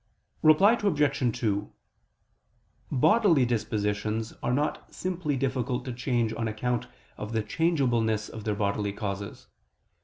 Reply 0.41 0.73
Obj. 0.83 1.37
2: 1.41 1.71
Bodily 2.91 3.45
dispositions 3.45 4.33
are 4.41 4.51
not 4.51 4.91
simply 4.91 5.37
difficult 5.37 5.85
to 5.85 5.93
change 5.93 6.33
on 6.33 6.47
account 6.47 6.87
of 7.19 7.33
the 7.33 7.43
changeableness 7.43 8.27
of 8.27 8.43
their 8.43 8.55
bodily 8.55 8.93
causes. 8.93 9.45